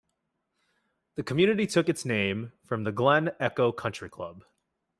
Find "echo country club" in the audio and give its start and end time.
3.39-4.43